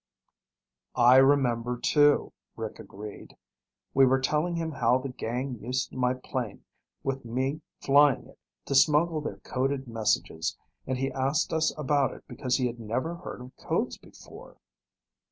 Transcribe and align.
"I 0.95 1.17
remember, 1.17 1.77
too," 1.77 2.33
Rick 2.55 2.79
agreed. 2.79 3.37
"We 3.93 4.03
were 4.07 4.19
telling 4.19 4.55
him 4.55 4.71
how 4.71 4.97
the 4.97 5.09
gang 5.09 5.59
used 5.61 5.93
my 5.93 6.15
plane, 6.15 6.63
with 7.03 7.23
me 7.23 7.61
flying 7.83 8.25
it, 8.25 8.39
to 8.65 8.73
smuggle 8.73 9.21
their 9.21 9.37
coded 9.43 9.87
messages, 9.87 10.57
and 10.87 10.97
he 10.97 11.11
asked 11.11 11.53
us 11.53 11.71
about 11.77 12.15
it 12.15 12.23
because 12.27 12.57
he 12.57 12.65
had 12.65 12.79
never 12.79 13.13
heard 13.13 13.41
of 13.43 13.55
codes 13.57 13.99
before!" 13.99 14.57